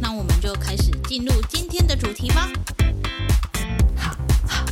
[0.00, 2.50] 那我们就开始进入今天的主题吧。
[3.96, 4.16] 好，
[4.46, 4.64] 好。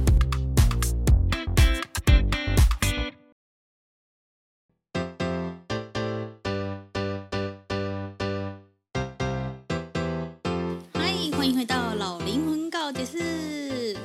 [10.94, 13.96] 嗨，欢迎回到老灵魂告解室。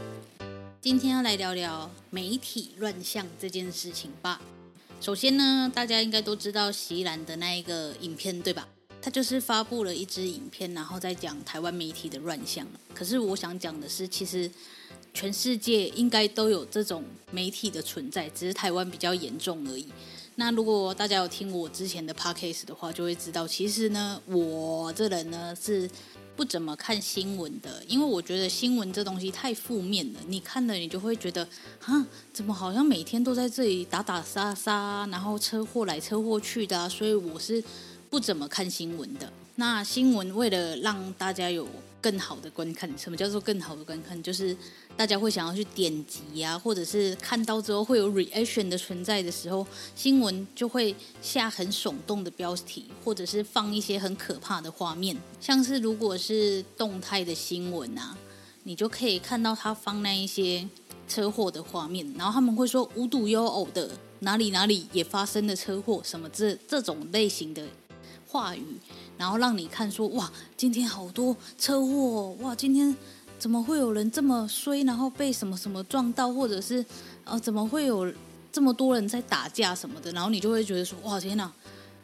[0.81, 4.41] 今天要来聊聊媒体乱象这件事情吧。
[4.99, 8.67] 首先呢，大家应该都知道席兰的那一个影片，对吧？
[9.01, 12.67] 他就是发布了一支影片，然后在讲台湾媒体的乱象。
[12.93, 14.49] 可是我想讲的是，其实
[15.13, 19.87] 全世界应该都有这种媒体的存在，只是台湾比较严重而已。
[20.35, 25.89] 那如果大家有听我之前的 podcast 的话，就会知道，其实呢，我这人呢是。
[26.33, 30.19] 不怎么看新闻的，因为我觉得新闻这东西太负面了。
[30.27, 31.47] 你看了，你就会觉得，
[31.81, 37.61] 啊，怎么好像每天都在这里打打杀杀，然后车祸来车祸去的，所以我是
[38.11, 39.31] 不怎么看新闻的。
[39.55, 41.65] 那新闻为了让大家有
[42.01, 44.21] 更好的观看，什么叫做更好的观看？
[44.21, 44.55] 就是
[44.97, 55.15] 大家会想要去点击呀、或者是看到之后会有 reaction 的存在的时候，新闻就会下很耸动的标题，或者是放一些很可怕的画面。
[55.39, 58.17] 像是如果是动态的新闻啊，
[58.63, 60.67] 你就可以看到他放那一些
[61.07, 63.89] 车祸的画面，然后他们会说无独有偶的
[64.19, 67.65] 哪里哪里也发生了车祸，什么这这种类型的
[68.31, 68.63] 话语。
[69.17, 72.95] 然后让你看说哇，今天好多车祸哇，今天
[73.37, 76.83] 怎么会有人这么衰，然后被什么什么撞到，或者是
[77.23, 78.11] 呃怎么会有
[78.51, 81.51] 这么多人在打架什么的，然后你就会觉得说哇天哪，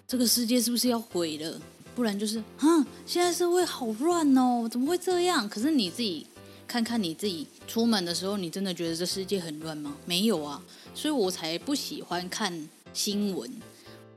[0.08, 1.60] 这个世界是不是要毁了？
[1.96, 5.50] 不然就是啊，现在社会好乱哦，怎么会这样？
[5.50, 6.28] 可是你自己
[6.68, 9.96] 看看你自己出门的时候，你真的觉得这世界很乱吗？
[10.06, 10.62] 没有啊，
[10.94, 13.52] 所以我才不喜欢看新闻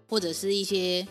[0.06, 1.06] 或者是一些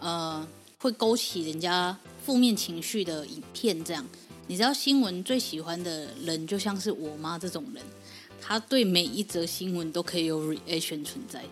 [0.00, 0.46] 呃。
[0.78, 4.06] 会勾起人家负面情绪的影片，这样
[4.46, 7.82] 你知道新闻最喜欢的人就像是我妈这种人，
[8.40, 11.42] 她对每一则新闻都可以有 reaction 存在。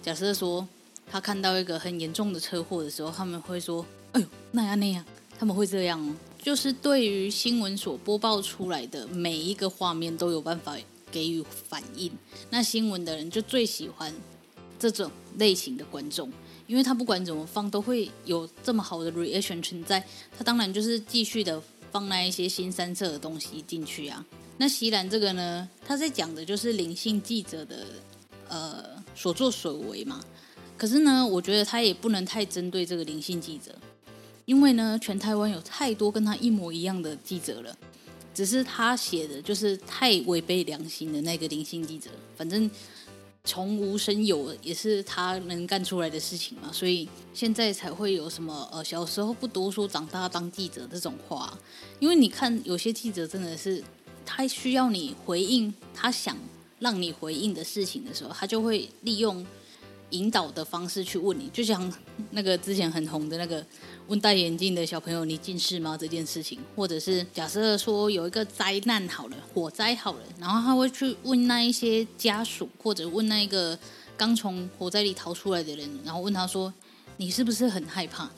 [0.00, 0.66] 假设说
[1.10, 5.04] 她看到一个很严重的车祸的时候，他们会说：“哎呦，那样那样。”
[5.36, 10.76] 他们会这样哦，就是对于新闻所播报出来的每一个画面都有办法
[11.10, 12.10] 给予反应。
[12.48, 14.14] 那新闻的人就最喜欢
[14.78, 16.32] 这种类型的观众。
[16.68, 20.04] 因为他不管怎么放，都会有这么好的 reaction 存在。
[20.36, 24.24] 他当然就是继续的放那一些新三色的东西进去啊。
[24.58, 27.86] 那席兰这个呢，他在讲的就是灵性记者的
[28.48, 28.84] 呃
[29.14, 30.20] 所作所为嘛。
[30.76, 33.74] 可是呢，我觉得他也不能太针对这个灵性记者，
[34.44, 37.76] 因为呢，全台湾有太多跟他一模一样的记者了。
[38.34, 42.70] 只是他写的就是太违背良心的那个灵性记者，反正。
[43.48, 51.58] 从无生有也是他能干出来的事情嘛，所以现在才会有什么呃小时候不读书，长大当记者这种话。
[51.98, 53.82] 因为你看有些记者真的是，
[54.26, 56.36] 他需要你回应他想
[56.78, 59.46] 让你回应的事情的时候，他就会利用。
[60.10, 61.92] 引导的方式去问你，就像
[62.30, 63.64] 那个之前很红的那个
[64.06, 73.78] 问戴眼镜的小朋友：“你近视吗？”这件事情，或者是假设说有一个灾难好了，火灾好了，然后他会去问那一些家属，或者问那个
[74.16, 76.72] 刚从火灾里逃出来的人，然后问他说
[77.18, 78.30] ：“你是不是很害怕？”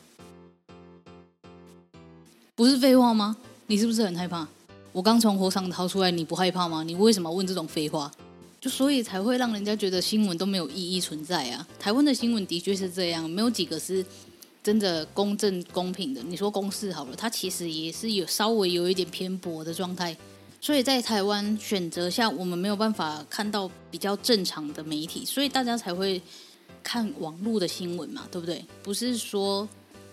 [2.57, 3.37] 不是废话吗？
[3.69, 4.47] 你是不是很害怕？
[4.93, 6.83] 我刚从火场逃出来，你不害怕吗？
[6.83, 8.11] 你为什么问这种废话？
[8.61, 11.67] 就所以才会让人家觉得新闻都没有意义存在啊！
[11.79, 14.05] 台湾的新闻的确是这样，没有几个是
[14.63, 16.23] 真的公正公平的。
[16.23, 20.15] 你说公视好了，它其实也是有稍微有一点偏颇的状态。
[20.61, 26.21] 所以在台湾选择下，我们没有办法看到比较正常的媒体，所以大家才会
[26.83, 28.63] 看网络的新闻嘛，对不对？
[28.83, 29.67] 不是说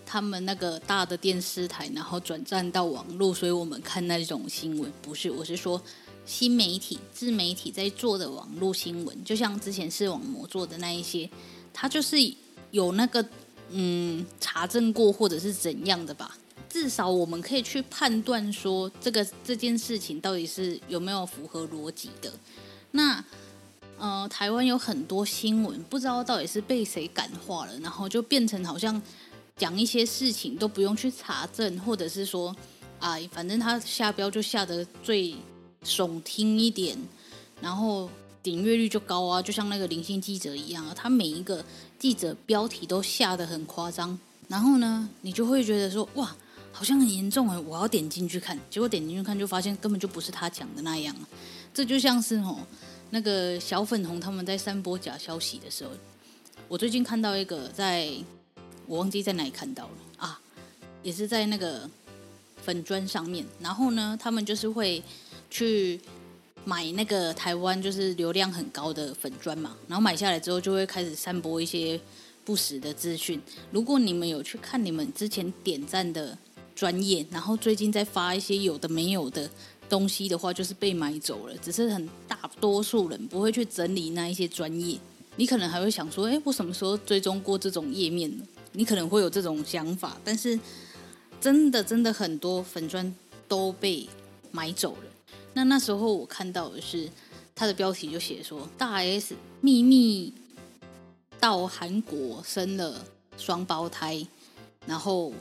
[0.06, 5.78] 他们那个大的电视台然后转战到网络，所以我们看那种新闻，不是，我是说。
[6.28, 11.28] 新媒体、自媒体在做的网络新闻，就像之前视网膜做的那一些，
[11.72, 12.18] 它就是
[12.70, 13.26] 有那个
[13.70, 16.36] 嗯查证过或者是怎样的吧？
[16.68, 22.30] 至少我们可以去判断说，这个这件事情到底是有没有符合逻辑的。
[22.90, 23.24] 那
[23.96, 29.00] 呃，台湾有很多新闻，不知道到底是被谁感化了，然后就变成好像
[29.56, 32.54] 讲一些事情都不用去查证，或者是说。
[33.00, 35.32] 啊，反正他下标就下得最
[35.84, 36.98] 耸听一点，
[37.60, 38.10] 然后
[38.42, 41.64] 点阅率就高啊，就像那个灵性记者一样啊，他每一个
[41.98, 46.36] 记者标题都下得很夸张，然后呢，你就会觉得说哇，
[46.72, 51.14] 好像很严重哎，我要点进去看，结果点进去看就发现根本就不是他讲的那样，
[51.72, 52.58] 这就像是吼
[53.10, 55.90] 那个小粉红他们在散播假消息的时候，
[56.68, 58.10] 我最近看到一个在，
[58.86, 60.40] 我忘记在哪里看到了啊，
[61.02, 61.88] 也是在那个。
[62.60, 65.02] 粉砖上面，然后呢，他们就是会
[65.50, 66.00] 去
[66.64, 72.00] 买那个台湾就是流量很高的粉砖嘛，然后买下来之后就会开始散播一些
[72.44, 73.40] 不实的资讯。
[73.70, 76.36] 如果你们有去看你们之前点赞的
[76.74, 79.50] 专业，然后最近在发一些有的没有的
[79.88, 81.56] 东西的话，就是被买走了。
[81.58, 84.98] 只是很大多数人不会去整理那一些专业，
[85.36, 88.44] 你可能还会想说，哎，我什么时候追踪过这种页面呢？
[88.72, 90.58] 你可能会有这种想法，但是。
[91.40, 93.14] 真的，真的很多粉砖
[93.46, 94.08] 都被
[94.50, 95.02] 买走了。
[95.58, 97.10] 那那时候我看到的是，
[97.52, 100.32] 他的标题就写说，大 S 秘密
[101.40, 103.04] 到韩国生了
[103.36, 104.24] 双胞胎，
[104.86, 105.32] 然后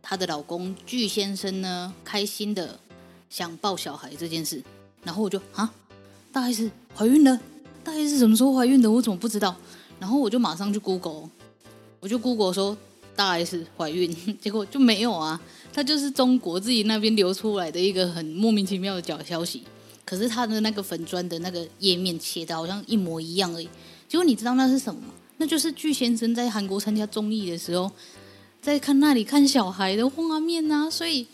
[0.00, 2.78] 她的老公具先生呢，开心的
[3.28, 4.62] 想抱小孩这件事。
[5.02, 5.74] 然后我就啊，
[6.32, 7.40] 大 S 怀孕了？
[7.82, 8.88] 大 S 什么时候怀孕的？
[8.88, 9.56] 我怎么不知道？
[9.98, 11.28] 然后我就马上去 Google，
[11.98, 12.78] 我就 Google 说。
[13.16, 15.40] 大 S 怀孕， 结果就没有啊！
[15.72, 19.62] 他就是中国自己那边流出来的一个很莫名其妙的假消息。
[20.04, 23.68] 可是他的那个粉砖的那个页面切的好像一模一样而已。
[24.08, 25.08] 结果你知道那是什么吗？
[25.38, 27.90] 那就是具先生在韩国参加综艺的时候，
[28.62, 30.88] 在看那里看小孩的画面啊！
[30.88, 31.26] 所以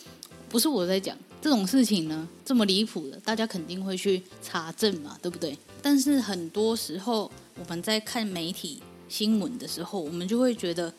[0.48, 5.56] 不是我在讲这种事情呢，这么离谱的，大家肯定会去查证嘛，对不对？
[5.82, 7.30] 但是很多时候
[7.60, 10.92] 我们在看媒体新闻的时候，我们就会觉得。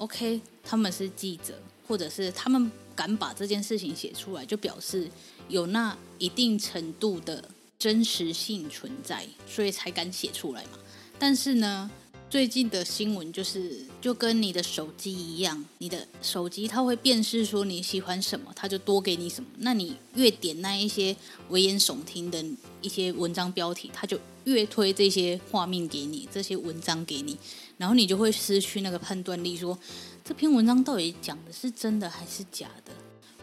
[0.00, 5.06] OK，他们是记者，或者是他们敢把这件事情写出来，就表示
[5.48, 7.44] 有那一定程度的
[7.78, 10.78] 真实性存在，所以才敢写出来嘛。
[11.18, 11.90] 但是呢，
[12.30, 19.50] 最近的新闻就是就跟你的手机一样，你的手机它会辨识说你喜欢什么，它就多给你什么。
[19.58, 21.14] 那你越点那一些
[21.50, 22.42] 危言耸听的
[22.80, 27.36] 一些文章标题，它就越推这些画面给你，这些文章给你。
[27.76, 29.78] 然后你就会失去那个判断力，说
[30.24, 32.92] 这篇文章到底讲的是真的还是假的？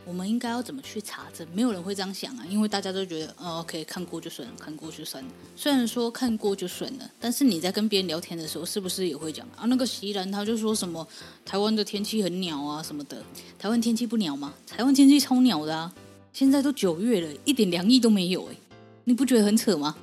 [0.05, 1.45] 我们应该要怎么去查证？
[1.53, 5.29] 没有人会这样想啊，因为大家都觉得，哦，OK，看过就算了，看过就算了。
[5.55, 9.65] 虽然说看过就算了，但是你在跟别人聊天的时候，是不是也会讲啊？
[9.65, 11.05] 那个席兰他就说什么
[11.43, 13.21] 台湾的天气很鸟啊什么的，
[13.59, 14.53] 台湾天气不鸟吗？
[14.65, 15.93] 台湾天气超鸟的啊！
[16.31, 18.55] 现在都九月了，一点凉意都没有哎，
[19.03, 19.93] 你不觉得很扯吗？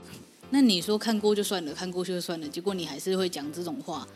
[0.54, 4.06] 那你说看过就算了，看过就算了，结果你还是会讲这种话。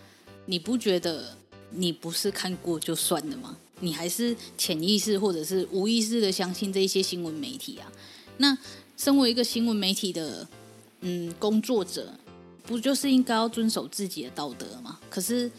[0.46, 1.37] 你不觉得
[1.73, 3.56] 你不是看过就算了吗？
[3.81, 7.90] 你还是潜意识或者是无意识的相信这一些新闻媒体啊？
[8.37, 8.56] 那
[8.96, 10.46] 身为一个新闻媒体的
[11.00, 12.14] 嗯工作者，
[12.62, 15.00] 不就是应该要遵守自己的道德吗？
[15.11, 15.50] 可是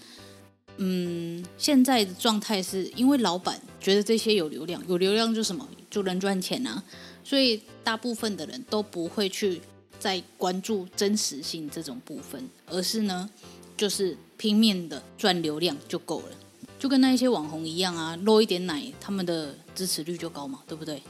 [0.78, 6.82] 嗯，现在的状态是因为老板觉得这些有流量，有流量就什么就能赚钱啊，
[7.22, 9.62] 所以大部分的人都不会去
[10.00, 13.30] 在关注真实性这种部分，而是呢。
[13.78, 16.36] 就是拼命的赚流量就够了，
[16.78, 21.02] 就跟那一些网红一样啊，露一点奶，他们的支持率就高嘛，对不对？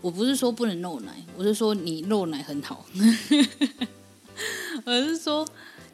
[0.00, 2.86] 我不是说不能露奶，我是说你露奶很好，
[4.86, 5.44] 我是说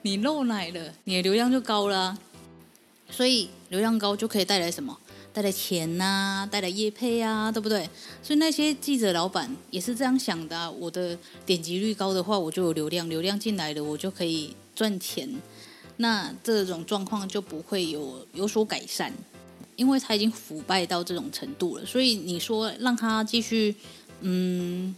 [0.03, 2.19] 你露奶了，你的流量就高了，
[3.09, 4.99] 所以流量高就可以带来什么？
[5.33, 7.89] 带来钱呐，带来业配啊，对不对？
[8.23, 15.29] 所以那些记者老板也是这样想的啊，我的点击率高的话，我就有流量，流量进来了，我就可以赚钱。
[15.99, 19.13] 那这种状况就不会有有所改善，
[19.77, 21.85] 因为他已经腐败到这种程度了。
[21.85, 23.75] 所以你说让他继续
[24.23, 24.95] 嗯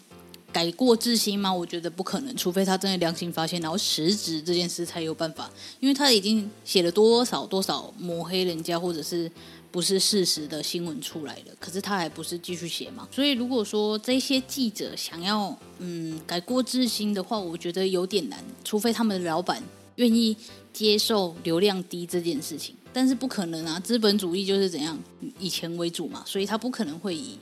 [0.53, 1.53] 改过自新吗？
[1.53, 5.51] 我觉得不可能，除非他真的良心发现，然后辞职这件事才有办法。
[5.81, 9.31] 因为他已经写了多少多少抹黑人家或者是
[9.73, 13.09] 不是事实的新闻出来了，可是他还不是继续写嘛。
[13.11, 19.61] 所以如果说这些记者想要嗯改过自新的话，我觉得有点难，除非他们的老板。
[19.97, 20.35] 愿意
[20.73, 23.79] 接受流量低这件事情，但是不可能啊！
[23.79, 24.99] 资本主义就是怎样
[25.39, 27.39] 以钱为主嘛，所以他不可能会以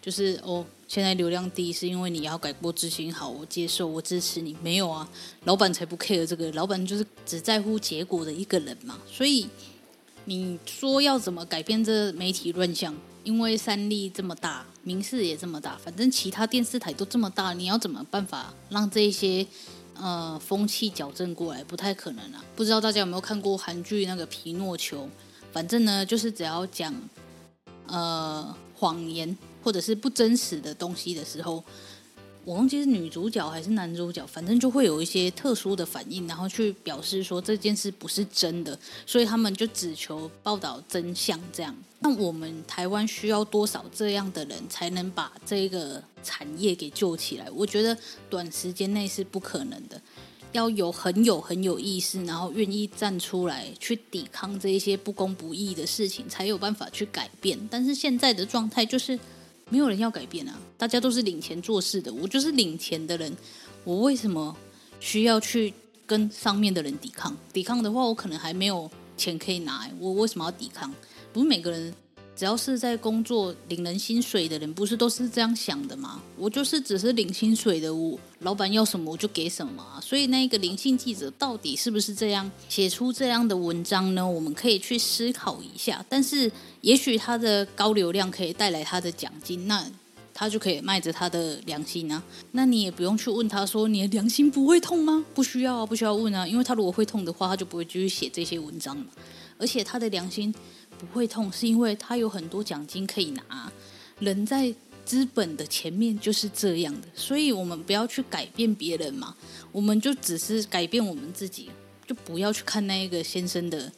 [0.00, 4.56] 就是哦，现在流量低是因为你要改过自新，好，我接受，我支持你。
[4.62, 5.06] 没有啊，
[5.42, 8.96] 老板才不 care 这个，老板就是只在乎结果的一个人嘛。
[9.10, 9.48] 所以
[10.28, 12.94] 你说要怎么改变这媒体乱象？
[13.24, 19.46] 因为三立这么大，民视也这么大，反正其他电视台都这么大，你要怎么办法让这些？
[20.00, 22.44] 呃，风气矫正过来不太可能啊！
[22.54, 25.02] 不知道大家有没有看过韩剧那个《皮诺丘》？
[25.52, 26.94] 反正呢，就是只要讲
[27.88, 31.64] 呃谎言，或者是不真实的东西的时候，
[32.48, 41.76] 我忘记是女主角还是男主角，反正就会有一些特殊的反应，然后去表示说这件事不是真的，所以他们就只求报道真相这样。
[41.98, 47.50] 那我们台湾需要多少这样的人才能把这个产业给救起来？
[47.50, 47.94] 我觉得
[48.30, 50.00] 短时间内是不可能的，
[50.52, 57.58] 要有很有很有意识，然后愿意站出来去抵抗这一些不公不义的事情，才有办法去改变。
[57.70, 59.20] 但是现在的状态就是。
[59.68, 60.58] 没有人要改变啊！
[60.76, 63.36] 大家都是领钱做事的，我就是领钱的人，
[63.84, 64.56] 我为什么
[65.00, 65.72] 需要去
[66.06, 67.36] 跟上面的人抵抗？
[67.52, 70.92] 抵抗的话，我可能还没有钱可以拿，我为什么要抵抗？
[71.32, 71.94] 不是每个人。
[72.38, 76.22] 只要是在工作领人薪水的人，不是都是这样想的吗？
[76.36, 79.84] 我就是只是领薪水的，我老板要什么我就给什么。
[80.00, 84.24] 所以那个灵性记者到底是不是这样写出这样的文章呢？
[84.24, 86.04] 我们可以去思考一下。
[86.08, 86.48] 但是
[86.80, 89.84] 也许他的高流量可以带来他的奖金，那
[90.32, 92.22] 他就可以卖着他的良心啊。
[92.52, 95.24] 那你也不用去问他说，你的良心不会痛吗？
[95.34, 99.06] 不需要啊，不需要问啊，因为他如果会痛的话，他就不会继续写这些文章了。
[99.58, 100.54] 而且他的良心。
[100.98, 103.72] 不会痛，是因为他有很多奖金可以拿。
[104.18, 104.74] 人在
[105.04, 109.34] 资本的前面就是这样的，所以我们不要去改变别人嘛，
[109.72, 111.70] 我们就只是改变我们自己，
[112.06, 113.90] 就不要去看那个先生的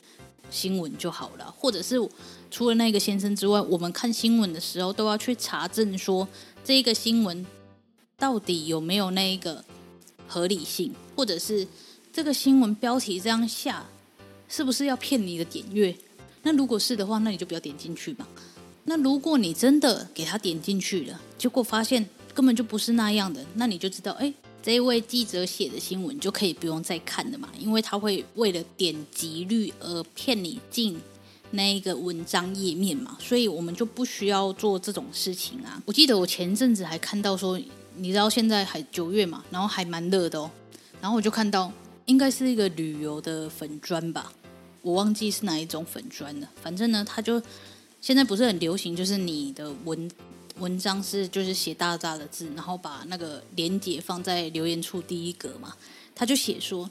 [0.50, 1.50] 新闻就好了。
[1.50, 1.96] 或者是
[2.50, 6.28] 除了那个先生之外，我们看新闻的时候都要去查证说
[6.62, 7.44] 这个新闻
[8.16, 9.64] 到底有没有那个
[10.28, 11.66] 合理性，或者是
[12.12, 13.86] 这个新闻标题这样下
[14.48, 15.96] 是不是要骗你的点阅？
[16.42, 18.26] 那如果是的话，那你就不要点进去嘛。
[18.84, 22.04] 那如果你真的给他点进去了，结果发现
[22.34, 24.32] 根本就不是那样的，那你就知道，哎，
[24.62, 30.98] 这位记者写的新闻就可以不用再看了嘛，因为他会为了点击率而骗你进
[31.50, 35.80] 那一个文章页面嘛，所以我们就不需要做这种事情啊。
[35.84, 37.60] 我记得我前阵子还看到说，
[37.96, 40.50] 你知道现在还九月嘛，然后还蛮热的哦，
[41.02, 41.70] 然后我就看到
[42.06, 44.32] 应该是一个旅游的粉砖吧。
[44.82, 47.40] 我忘记是哪一种粉砖了，反正呢，他就
[48.00, 50.10] 现在不是很流行，就是你的文
[50.58, 55.74] 文章是就是写大大的字，然后把那个连接放在留言处第一格嘛。
[56.14, 56.90] 他就写说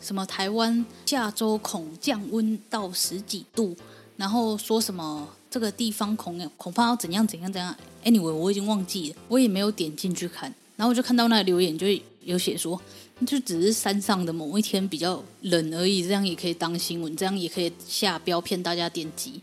[0.00, 3.76] 什么台湾下周恐降温到十几度，
[4.16, 7.76] 然后说什么这个地方恐恐怕要怎样怎样怎样。
[8.04, 11.86] Anyway，我已经忘记了，我也没有点进去看，然后我就看到那个留言就
[12.22, 12.80] 有写说。
[13.26, 19.42] 就只是山上的某一天比较冷而已，这样也可以当新闻，这样也可以下标骗大家点击，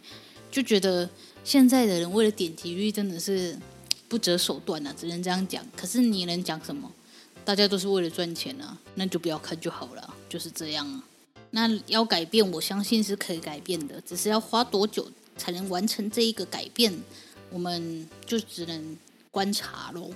[0.50, 1.07] 就觉得
[1.43, 3.55] 现在的人为了点击率真的是
[4.10, 5.63] 不择手段啊，只能这样讲。
[5.75, 6.91] 可是你能讲什么？
[7.46, 11.03] 大家都是为了赚钱啊，那就不要看就好了，就是这样啊。
[11.51, 15.07] 那要改变，我相信是可以改变的，只是要花多久
[15.38, 16.91] 才能完成这一个改变，
[17.51, 18.98] 我们就只能
[19.29, 20.10] 观察喽。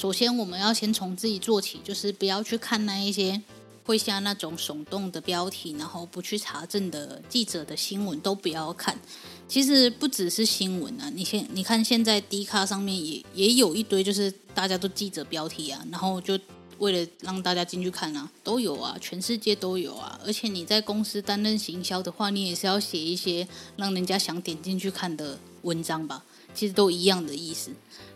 [0.00, 3.38] 首先，我们要先从自己做起，就是不要去看那一些
[3.84, 8.98] 会下那种耸动的标题，然后不去查证的记者的新闻都不要看。
[9.46, 16.38] 其实不只是新闻啊，你现你看现在 D 卡上面也也有一堆，就是大家都记者标题啊，然后就
[16.78, 20.18] 为了让大家进去看啊，都有啊，全世界都有啊。
[20.24, 26.24] 而且你在公司担任行销的话，你也是要写一些让人家想点进去看的文章吧？
[26.54, 27.70] 其实都一样的意思。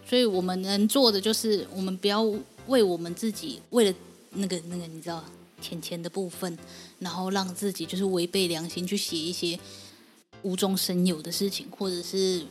[0.06, 2.22] 所以我们能做的就是，我们不要
[2.66, 3.96] 为我们自己，为了
[4.30, 5.24] 那个那个你知道
[5.60, 6.58] 钱钱的部分，
[6.98, 9.58] 然后让自己就是违背良心去写一些
[10.42, 12.42] 无中生有的事情，或者是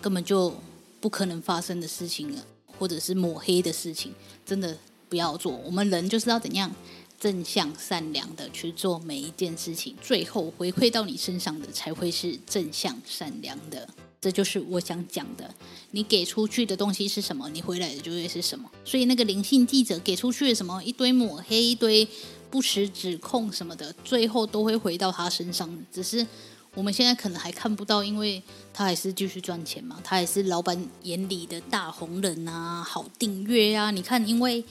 [0.00, 0.54] 根本就
[1.00, 2.46] 不可能发生的事情了，
[2.78, 4.12] 或者是抹黑的事情，
[4.46, 4.76] 真的
[5.08, 5.52] 不要做。
[5.64, 6.72] 我们人就是要怎样
[7.18, 13.88] 正向善良的去做每一件事情，最后回馈到你身上的才会是正向善良的。
[14.24, 15.54] 这就是我想讲的，
[15.90, 18.70] 你给出去的东西是什么，你回来的就会是什么。
[18.82, 22.08] 所以那个灵性记者给出去的什么一堆抹黑、一堆
[22.50, 25.68] 不实指控什么的，最后都会回到他身上。
[25.92, 26.26] 只是
[26.74, 33.90] 我们现在可能还看不到，因为他还是继续赚钱嘛，他还是老板眼里的大红人啊，好订阅啊。
[33.90, 34.64] 你看，因为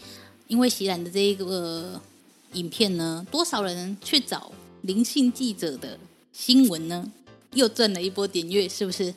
[0.48, 2.02] 因为席兰的这一个
[2.54, 6.00] 影片呢，多少人去找灵性记者的
[6.34, 7.12] 新闻呢？
[7.54, 9.14] 又赚了一波点阅，是不是？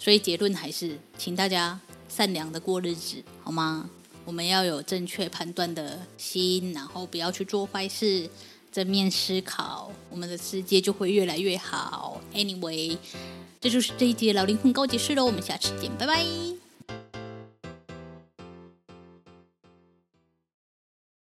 [0.00, 1.78] 所以结论还是，请大家
[2.08, 3.88] 善良的过日子，好吗？
[4.24, 8.28] 我们要有正确判断的心，然后不要去做坏事，
[8.72, 12.20] 正面思考，我们的世界就会越来越好。
[12.32, 12.96] Anyway，
[13.60, 16.59] 这就是这一集的老灵魂高解室喽，我们下次见，拜拜。